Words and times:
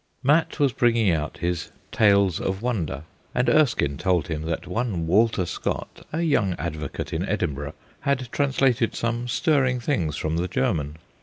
Mat 0.23 0.59
was 0.59 0.73
bringing 0.73 1.11
out 1.11 1.37
his 1.37 1.71
Tales 1.91 2.39
of 2.39 2.63
Wonder, 2.63 3.03
and 3.35 3.47
Erskine 3.47 3.97
told 3.99 4.29
him 4.29 4.41
that 4.47 4.65
one 4.65 5.05
Walter 5.05 5.45
Scott, 5.45 6.07
a 6.11 6.21
young 6.23 6.53
advocate 6.57 7.13
in 7.13 7.23
Edinburgh, 7.29 7.75
had 7.99 8.27
trans 8.31 8.57
lated 8.57 8.95
some 8.95 9.27
stirring 9.27 9.79
things 9.79 10.15
from 10.17 10.37
the 10.37 10.47
German. 10.47 10.97